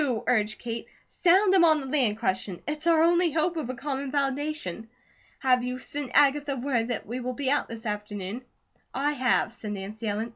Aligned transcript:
urged 0.25 0.57
Kate. 0.57 0.87
"Sound 1.05 1.53
him 1.53 1.63
on 1.63 1.79
the 1.79 1.85
land 1.85 2.17
question. 2.17 2.59
It's 2.67 2.87
our 2.87 3.03
only 3.03 3.31
hope 3.33 3.55
of 3.55 3.69
a 3.69 3.75
common 3.75 4.11
foundation. 4.11 4.89
Have 5.37 5.63
you 5.63 5.77
send 5.77 6.09
Agatha 6.15 6.55
word 6.55 6.87
that 6.87 7.05
we 7.05 7.19
will 7.19 7.33
be 7.33 7.51
out 7.51 7.67
this 7.69 7.85
afternoon?" 7.85 8.43
"I 8.95 9.11
have," 9.11 9.51
said 9.51 9.73
Nancy 9.73 10.07
Ellen. 10.07 10.29